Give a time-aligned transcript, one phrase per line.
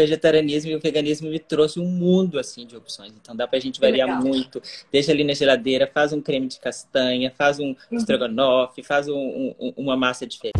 [0.00, 3.12] vegetarianismo e o veganismo me trouxe um mundo assim de opções.
[3.20, 4.22] Então dá pra gente variar Legal.
[4.22, 4.62] muito.
[4.90, 7.98] Deixa ali na geladeira, faz um creme de castanha, faz um Uhum.
[7.98, 10.58] estrogonofe, faz um- um- uma massa diferente.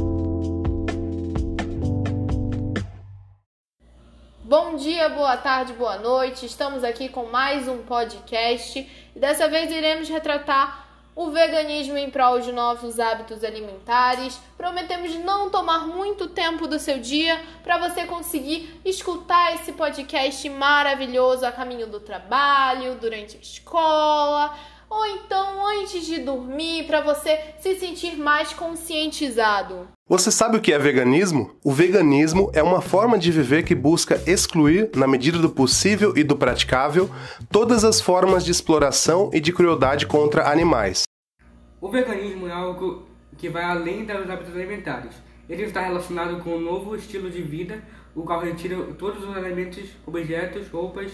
[4.45, 6.45] Bom dia, boa tarde, boa noite.
[6.45, 8.85] Estamos aqui com mais um podcast
[9.15, 10.89] e dessa vez iremos retratar
[11.21, 14.41] o veganismo em prol de novos hábitos alimentares.
[14.57, 21.45] Prometemos não tomar muito tempo do seu dia para você conseguir escutar esse podcast maravilhoso
[21.45, 24.57] a caminho do trabalho, durante a escola,
[24.89, 29.89] ou então antes de dormir, para você se sentir mais conscientizado.
[30.09, 31.55] Você sabe o que é veganismo?
[31.63, 36.25] O veganismo é uma forma de viver que busca excluir, na medida do possível e
[36.25, 37.11] do praticável,
[37.51, 41.10] todas as formas de exploração e de crueldade contra animais.
[41.81, 43.07] O veganismo é algo
[43.39, 45.15] que vai além dos hábitos alimentares.
[45.49, 47.83] Ele está relacionado com um novo estilo de vida,
[48.15, 51.11] o qual retira todos os elementos, objetos, roupas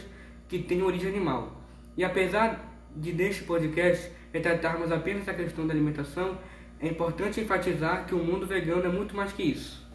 [0.48, 1.62] que têm origem animal.
[1.97, 6.37] E apesar de neste podcast retratarmos apenas a questão da alimentação,
[6.81, 9.87] é importante enfatizar que o mundo vegano é muito mais que isso.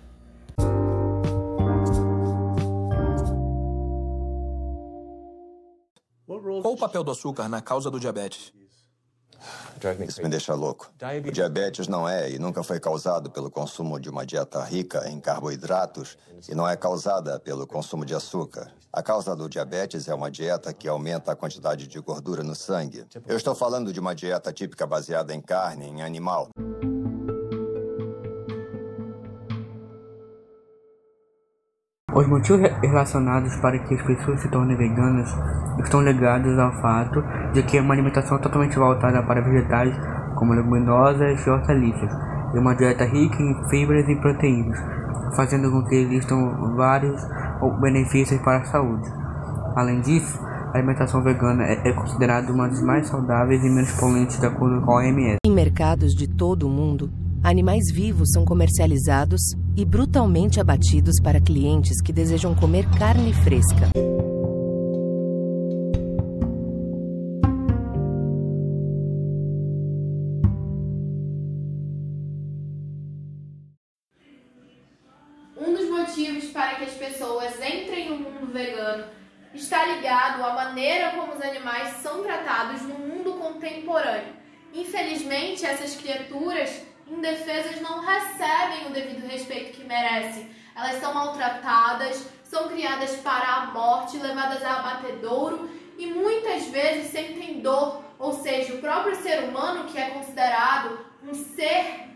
[6.61, 8.53] Qual o papel do açúcar na causa do diabetes?
[10.08, 10.92] Isso me deixa louco.
[11.25, 15.20] O diabetes não é e nunca foi causado pelo consumo de uma dieta rica em
[15.20, 16.17] carboidratos
[16.48, 18.72] e não é causada pelo consumo de açúcar.
[18.94, 23.06] A causa do diabetes é uma dieta que aumenta a quantidade de gordura no sangue.
[23.25, 26.50] Eu estou falando de uma dieta típica baseada em carne, em animal.
[32.14, 35.34] Os motivos relacionados para que as pessoas se tornem veganas
[35.80, 37.23] estão ligados ao fato
[37.54, 39.95] de que é uma alimentação totalmente voltada para vegetais,
[40.36, 42.12] como leguminosas e hortaliças,
[42.54, 44.78] e uma dieta rica em fibras e proteínas,
[45.38, 47.26] fazendo com que existam vários
[47.80, 49.08] benefícios para a saúde.
[49.73, 50.38] Além disso,
[50.73, 54.82] a alimentação vegana é é considerada uma das mais saudáveis e menos poluentes de acordo
[54.82, 55.38] com a OMS.
[55.45, 57.10] Em mercados de todo o mundo,
[57.43, 59.41] animais vivos são comercializados
[59.75, 63.89] e brutalmente abatidos para clientes que desejam comer carne fresca.
[75.58, 79.05] Um dos motivos para que as pessoas entrem no mundo vegano
[79.53, 84.33] está ligado à maneira como os animais são tratados no mundo contemporâneo.
[84.73, 90.50] Infelizmente, essas criaturas indefesas não recebem o devido respeito que merecem.
[90.76, 97.62] Elas são maltratadas, são criadas para a morte, levadas a abatedouro e muitas vezes sentem
[97.62, 98.04] dor.
[98.17, 102.10] Ou seja, o próprio ser humano, que é considerado um ser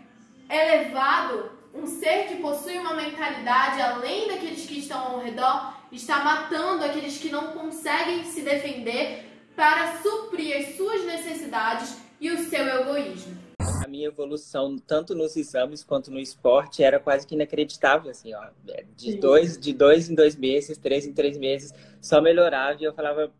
[0.48, 6.84] elevado, um ser que possui uma mentalidade além daqueles que estão ao redor, está matando
[6.84, 13.45] aqueles que não conseguem se defender para suprir as suas necessidades e o seu egoísmo.
[13.86, 18.48] A minha evolução, tanto nos exames quanto no esporte, era quase que inacreditável, assim, ó.
[18.96, 22.92] De dois, de dois em dois meses, três em três meses, só melhorava e eu
[22.92, 23.30] falava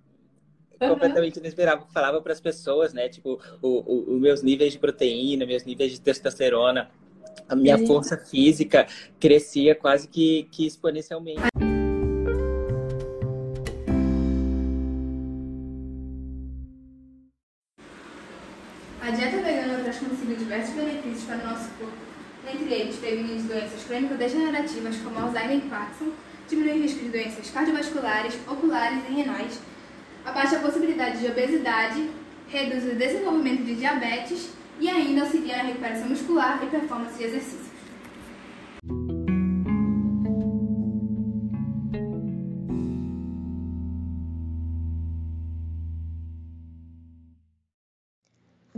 [0.79, 1.85] completamente inesperado.
[1.93, 3.09] Falava para as pessoas, né?
[3.09, 6.93] Tipo, os meus níveis de proteína, meus níveis de testosterona,
[7.49, 8.87] a minha força física
[9.19, 11.43] crescia quase que, que exponencialmente.
[20.47, 21.97] Diversos benefícios para o nosso corpo,
[22.49, 26.13] entre eles prevenir doenças crônico-degenerativas como Alzheimer e Parkinson,
[26.49, 29.59] diminuir o risco de doenças cardiovasculares, oculares e renais,
[30.25, 32.09] abaixa a possibilidade de obesidade,
[32.49, 37.66] reduz o desenvolvimento de diabetes e ainda auxilia na recuperação muscular e performance de exercícios.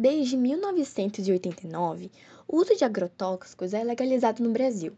[0.00, 2.12] Desde 1989,
[2.46, 4.92] o uso de agrotóxicos é legalizado no Brasil.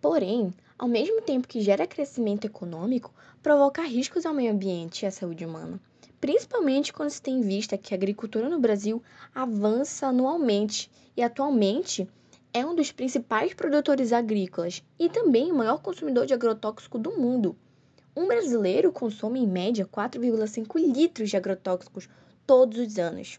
[0.00, 5.10] Porém, ao mesmo tempo que gera crescimento econômico, provoca riscos ao meio ambiente e à
[5.10, 5.78] saúde humana,
[6.18, 9.02] principalmente quando se tem em vista que a agricultura no Brasil
[9.34, 12.08] avança anualmente e atualmente
[12.54, 17.54] é um dos principais produtores agrícolas e também o maior consumidor de agrotóxico do mundo.
[18.16, 22.08] Um brasileiro consome em média 4,5 litros de agrotóxicos
[22.46, 23.38] todos os anos.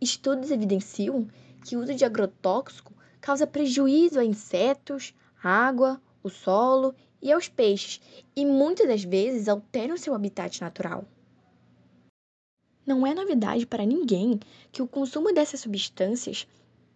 [0.00, 1.26] Estudos evidenciam
[1.64, 8.00] que o uso de agrotóxico causa prejuízo a insetos, água, o solo e aos peixes,
[8.34, 11.04] e muitas das vezes alteram seu habitat natural.
[12.86, 14.38] Não é novidade para ninguém
[14.70, 16.46] que o consumo dessas substâncias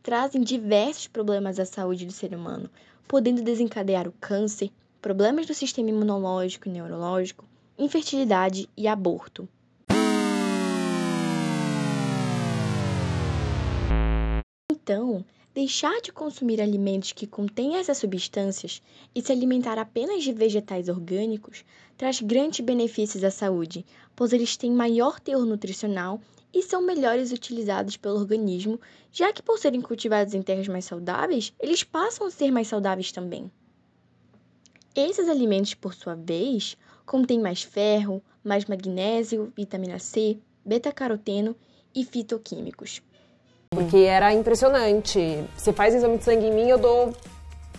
[0.03, 2.71] trazem diversos problemas à saúde do ser humano,
[3.09, 4.71] podendo desencadear o câncer,
[5.03, 7.45] problemas do sistema imunológico e neurológico,
[7.77, 9.49] infertilidade e aborto.
[14.91, 18.83] Então, deixar de consumir alimentos que contêm essas substâncias
[19.15, 21.65] e se alimentar apenas de vegetais orgânicos
[21.97, 26.21] traz grandes benefícios à saúde, pois eles têm maior teor nutricional
[26.53, 28.81] e são melhores utilizados pelo organismo,
[29.13, 33.13] já que por serem cultivados em terras mais saudáveis, eles passam a ser mais saudáveis
[33.13, 33.49] também.
[34.93, 36.77] Esses alimentos, por sua vez,
[37.07, 41.55] contêm mais ferro, mais magnésio, vitamina C, beta-caroteno
[41.95, 43.01] e fitoquímicos.
[43.73, 45.45] Porque era impressionante.
[45.57, 47.13] Você faz exame de sangue em mim, eu dou.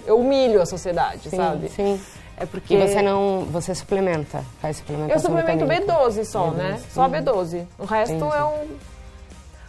[0.05, 1.67] Eu humilho a sociedade, sim, sabe?
[1.67, 1.99] Sim.
[2.37, 2.75] É porque.
[2.75, 3.45] E você não.
[3.51, 4.41] Você suplementa?
[4.61, 5.35] Faz suplementação?
[5.35, 6.53] Eu suplemento B12 só, B12.
[6.53, 6.81] né?
[6.91, 7.11] Só Uhum.
[7.11, 7.67] B12.
[7.77, 8.35] O resto Entendi.
[8.37, 8.67] é um.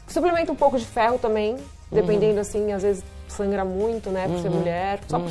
[0.06, 1.56] Suplemento um pouco de ferro também.
[1.90, 4.28] Dependendo, assim, às vezes sangra muito, né?
[4.28, 4.58] Por ser Uhum.
[4.58, 5.00] mulher.
[5.08, 5.26] Só Uhum.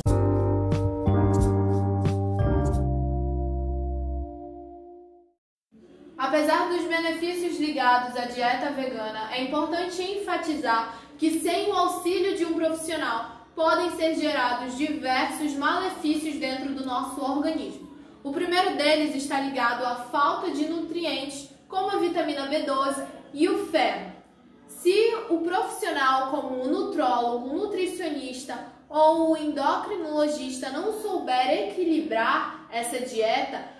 [6.22, 12.44] Apesar dos benefícios ligados à dieta vegana, é importante enfatizar que sem o auxílio de
[12.44, 17.90] um profissional podem ser gerados diversos malefícios dentro do nosso organismo.
[18.22, 23.04] O primeiro deles está ligado à falta de nutrientes, como a vitamina B12
[23.34, 24.12] e o ferro.
[24.68, 33.00] Se o profissional, como o nutrólogo, o nutricionista ou o endocrinologista não souber equilibrar essa
[33.00, 33.71] dieta,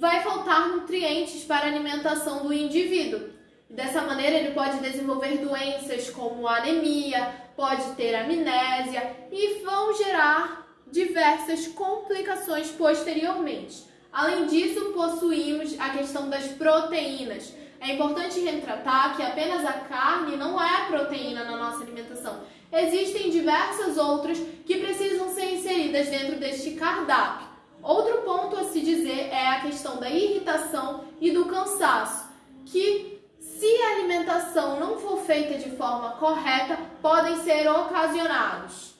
[0.00, 3.28] vai faltar nutrientes para a alimentação do indivíduo.
[3.68, 11.68] Dessa maneira, ele pode desenvolver doenças como anemia, pode ter amnésia e vão gerar diversas
[11.68, 13.84] complicações posteriormente.
[14.10, 17.54] Além disso, possuímos a questão das proteínas.
[17.78, 22.40] É importante retratar que apenas a carne não é proteína na nossa alimentação.
[22.72, 27.49] Existem diversas outras que precisam ser inseridas dentro deste cardápio.
[27.82, 32.28] Outro ponto a se dizer é a questão da irritação e do cansaço,
[32.66, 38.94] que se a alimentação não for feita de forma correta, podem ser ocasionados.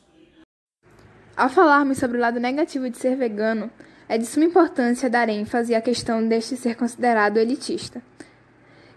[1.36, 3.70] Ao falarmos sobre o lado negativo de ser vegano,
[4.08, 8.02] é de suma importância dar ênfase à questão deste ser considerado elitista.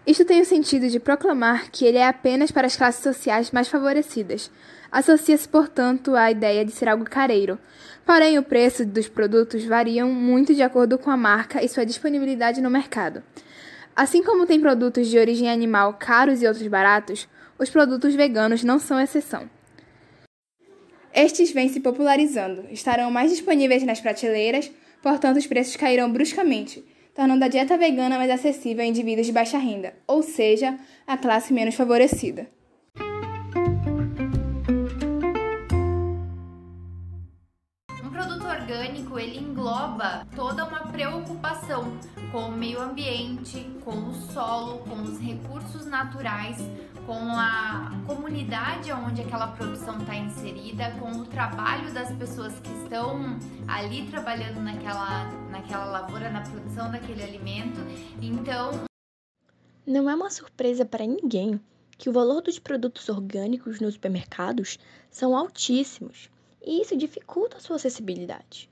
[0.06, 3.68] Isto tem o sentido de proclamar que ele é apenas para as classes sociais mais
[3.68, 4.50] favorecidas.
[4.94, 7.58] Associa-se, portanto, à ideia de ser algo careiro.
[8.06, 12.60] Porém, o preço dos produtos variam muito de acordo com a marca e sua disponibilidade
[12.60, 13.20] no mercado.
[13.96, 18.78] Assim como tem produtos de origem animal caros e outros baratos, os produtos veganos não
[18.78, 19.50] são exceção.
[21.12, 24.70] Estes vêm se popularizando, estarão mais disponíveis nas prateleiras,
[25.02, 29.58] portanto os preços cairão bruscamente, tornando a dieta vegana mais acessível a indivíduos de baixa
[29.58, 32.46] renda, ou seja, a classe menos favorecida.
[38.64, 41.98] Orgânico, ele engloba toda uma preocupação
[42.32, 46.56] com o meio ambiente, com o solo, com os recursos naturais,
[47.06, 53.38] com a comunidade onde aquela produção está inserida, com o trabalho das pessoas que estão
[53.68, 57.80] ali trabalhando naquela, naquela lavoura, na produção daquele alimento.
[58.22, 58.84] Então,
[59.86, 61.60] Não é uma surpresa para ninguém
[61.98, 64.78] que o valor dos produtos orgânicos nos supermercados
[65.10, 66.30] são altíssimos
[66.64, 68.70] e isso dificulta a sua acessibilidade.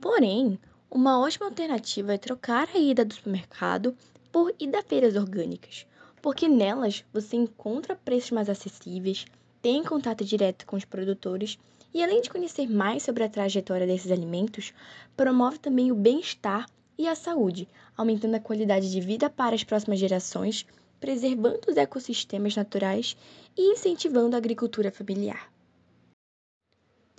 [0.00, 0.58] Porém,
[0.90, 3.94] uma ótima alternativa é trocar a ida do supermercado
[4.32, 5.86] por ida a feiras orgânicas,
[6.20, 9.24] porque nelas você encontra preços mais acessíveis,
[9.62, 11.58] tem contato direto com os produtores
[11.92, 14.72] e, além de conhecer mais sobre a trajetória desses alimentos,
[15.16, 16.66] promove também o bem-estar
[16.96, 20.66] e a saúde, aumentando a qualidade de vida para as próximas gerações,
[20.98, 23.16] preservando os ecossistemas naturais
[23.56, 25.50] e incentivando a agricultura familiar.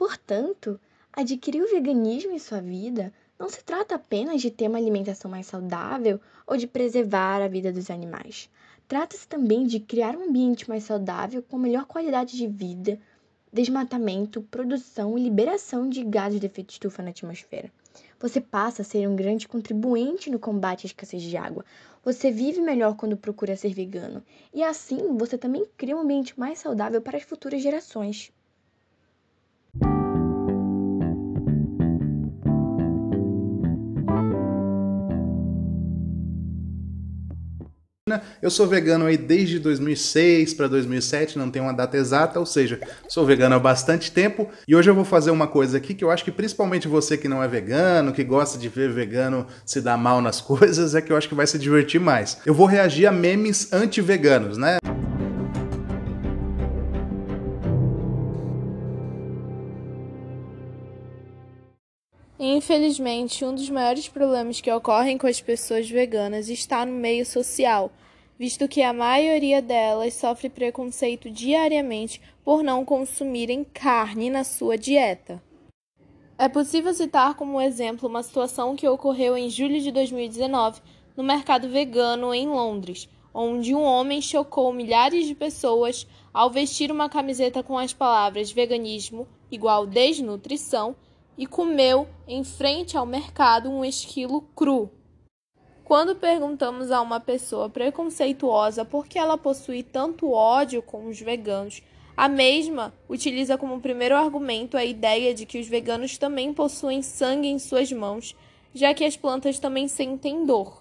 [0.01, 0.79] Portanto,
[1.13, 5.46] adquirir o veganismo em sua vida não se trata apenas de ter uma alimentação mais
[5.46, 8.50] saudável ou de preservar a vida dos animais.
[8.88, 13.00] Trata-se também de criar um ambiente mais saudável com melhor qualidade de vida,
[13.53, 17.72] desmatamento, produção e liberação de gases de efeito estufa na atmosfera.
[18.20, 21.63] Você passa a ser um grande contribuinte no combate à escassez de água.
[22.03, 24.24] Você vive melhor quando procura ser vegano.
[24.51, 28.34] E assim, você também cria um ambiente mais saudável para as futuras gerações.
[38.41, 42.80] Eu sou vegano aí desde 2006 para 2007, não tem uma data exata, ou seja,
[43.08, 44.50] sou vegano há bastante tempo.
[44.68, 47.27] E hoje eu vou fazer uma coisa aqui que eu acho que principalmente você que
[47.27, 51.12] não é vegano, que gosta de ver vegano se dar mal nas coisas, é que
[51.12, 52.39] eu acho que vai se divertir mais.
[52.46, 54.77] Eu vou reagir a memes anti-veganos, né?
[62.71, 67.91] Infelizmente, um dos maiores problemas que ocorrem com as pessoas veganas está no meio social,
[68.39, 75.43] visto que a maioria delas sofre preconceito diariamente por não consumirem carne na sua dieta.
[76.37, 80.79] É possível citar como exemplo uma situação que ocorreu em julho de 2019
[81.17, 87.09] no mercado vegano em Londres, onde um homem chocou milhares de pessoas ao vestir uma
[87.09, 90.95] camiseta com as palavras veganismo igual desnutrição
[91.41, 94.91] e comeu em frente ao mercado um esquilo cru.
[95.83, 101.81] Quando perguntamos a uma pessoa preconceituosa por que ela possui tanto ódio com os veganos,
[102.15, 107.48] a mesma utiliza como primeiro argumento a ideia de que os veganos também possuem sangue
[107.48, 108.36] em suas mãos,
[108.71, 110.80] já que as plantas também sentem dor.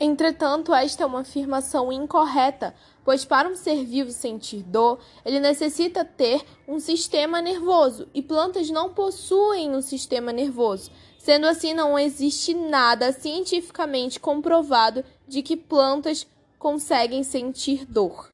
[0.00, 2.74] Entretanto, esta é uma afirmação incorreta,
[3.04, 8.70] pois para um ser vivo sentir dor, ele necessita ter um sistema nervoso, e plantas
[8.70, 10.90] não possuem um sistema nervoso.
[11.18, 16.26] Sendo assim, não existe nada cientificamente comprovado de que plantas
[16.58, 18.28] conseguem sentir dor.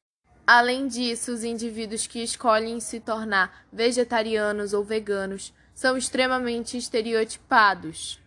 [0.45, 8.20] Além disso, os indivíduos que escolhem se tornar vegetarianos ou veganos são extremamente estereotipados.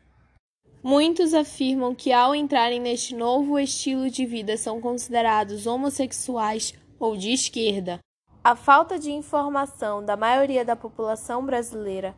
[0.85, 7.33] Muitos afirmam que, ao entrarem neste novo estilo de vida, são considerados homossexuais ou de
[7.33, 8.01] esquerda.
[8.45, 12.15] A falta de informação da maioria da população brasileira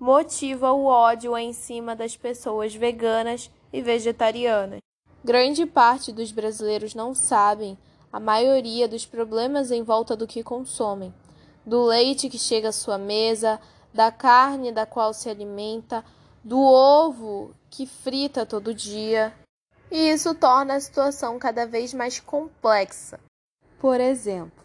[0.00, 4.80] motiva o ódio em cima das pessoas veganas e vegetarianas.
[5.22, 7.76] Grande parte dos brasileiros não sabem
[8.10, 11.12] a maioria dos problemas em volta do que consomem,
[11.66, 13.60] do leite que chega à sua mesa,
[13.92, 16.02] da carne da qual se alimenta,
[16.42, 19.32] do ovo que frita todo dia.
[19.90, 23.18] E isso torna a situação cada vez mais complexa.
[23.78, 24.64] Por exemplo,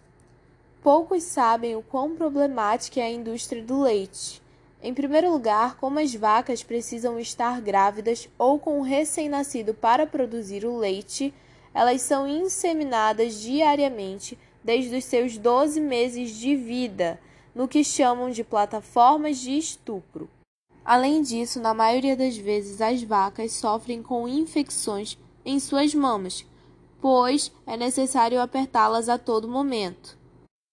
[0.82, 4.42] poucos sabem o quão problemática é a indústria do leite.
[4.82, 10.66] Em primeiro lugar, como as vacas precisam estar grávidas ou com um recém-nascido para produzir
[10.66, 11.34] o leite,
[11.74, 17.20] elas são inseminadas diariamente desde os seus 12 meses de vida,
[17.56, 20.30] no que chamam de plataformas de estupro.
[20.86, 26.46] Além disso, na maioria das vezes as vacas sofrem com infecções em suas mamas,
[27.00, 30.18] pois é necessário apertá-las a todo momento.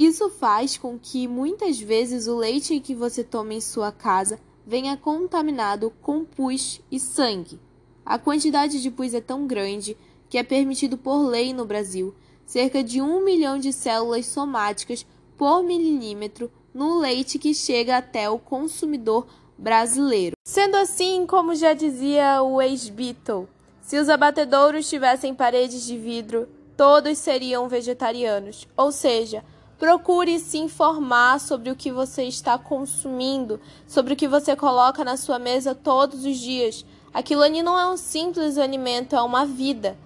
[0.01, 4.97] Isso faz com que muitas vezes o leite que você toma em sua casa venha
[4.97, 7.61] contaminado com pus e sangue.
[8.05, 9.97] A quantidade de pus é tão grande
[10.29, 12.15] que é permitido por lei no Brasil
[12.51, 15.07] cerca de um milhão de células somáticas
[15.39, 19.25] por milímetro no leite que chega até o consumidor
[19.61, 20.37] brasileiro.
[20.43, 23.47] Sendo assim, como já dizia o ex-Beatle,
[23.83, 28.67] se os abatedouros tivessem paredes de vidro, todos seriam vegetarianos.
[28.75, 29.45] Ou seja,
[29.79, 35.17] procure se informar sobre o que você está consumindo, sobre o que você coloca na
[35.17, 36.85] sua mesa todos os dias.
[37.13, 39.99] Aquilo ali não é um simples alimento, é uma vida.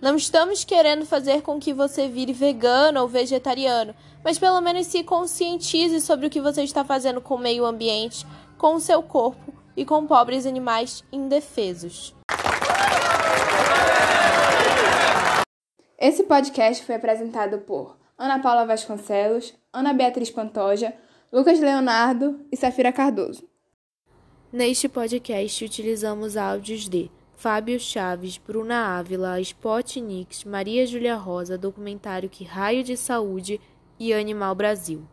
[0.00, 3.94] Não estamos querendo fazer com que você vire vegano ou vegetariano,
[4.24, 8.26] mas pelo menos se conscientize sobre o que você está fazendo com o meio ambiente,
[8.62, 12.14] com o seu corpo e com pobres animais indefesos.
[15.98, 20.94] Esse podcast foi apresentado por Ana Paula Vasconcelos, Ana Beatriz Pantoja,
[21.32, 23.42] Lucas Leonardo e Safira Cardoso.
[24.52, 32.44] Neste podcast utilizamos áudios de Fábio Chaves, Bruna Ávila, Spotnix, Maria Júlia Rosa, documentário Que
[32.44, 33.60] Raio de Saúde
[33.98, 35.04] e Animal Brasil.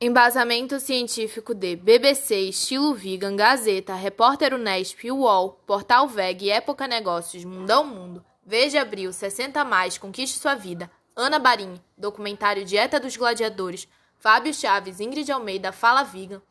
[0.00, 7.84] Embasamento científico de BBC, Estilo Vegan, Gazeta, Repórter Unesp, UOL, Portal VEG, Época Negócios, Mundão
[7.84, 14.52] Mundo, Veja Abril, 60 Mais, Conquiste Sua Vida, Ana Barim, Documentário Dieta dos Gladiadores, Fábio
[14.52, 16.42] Chaves, Ingrid Almeida, Fala Vegan,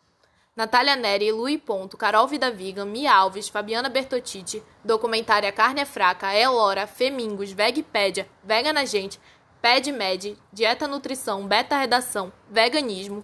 [0.55, 6.33] Natália Neri, Lui Ponto, Carol Vida Vegan, Mia Alves, Fabiana Bertotiti, Documentária Carne é Fraca,
[6.33, 9.19] Elora, Femingos, Vegpédia, Vega na Gente,
[9.62, 13.23] PedMed, Dieta Nutrição, Beta Redação, Veganismo,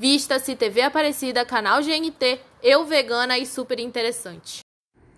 [0.00, 4.60] Vista-se TV Aparecida, canal GNT, Eu Vegana e Super Interessante.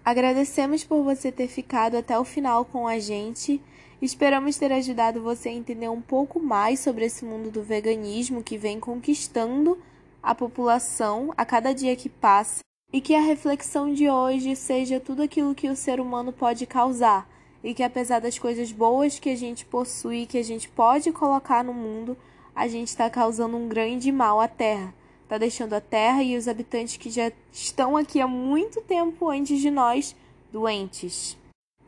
[0.04, 3.62] Agradecemos por você ter ficado até o final com a gente.
[4.02, 8.58] Esperamos ter ajudado você a entender um pouco mais sobre esse mundo do veganismo que
[8.58, 9.78] vem conquistando
[10.20, 12.58] a população a cada dia que passa
[12.92, 17.30] e que a reflexão de hoje seja tudo aquilo que o ser humano pode causar
[17.62, 21.62] e que apesar das coisas boas que a gente possui, que a gente pode colocar
[21.62, 22.16] no mundo,
[22.54, 24.94] a gente está causando um grande mal à Terra.
[25.24, 29.60] Está deixando a Terra e os habitantes que já estão aqui há muito tempo antes
[29.60, 30.14] de nós
[30.52, 31.36] doentes.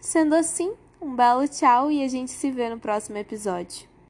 [0.01, 3.94] Sendo assim, um belo tchau e a gente se vê no próximo episódio.